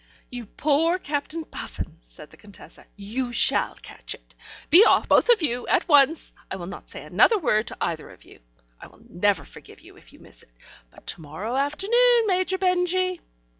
[0.31, 4.33] "You poor Captain Puffin," said the Contessa, "you shall catch it.
[4.71, 6.33] Be off, both of you, at once.
[6.49, 8.39] I will not say another word to either of you.
[8.79, 10.49] I will never forgive you if you miss it.
[10.89, 13.21] But to morrow afternoon, Major Benjy."